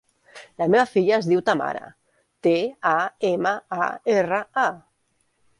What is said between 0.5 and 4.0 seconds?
La meva filla es diu Tamara: te, a, ema, a,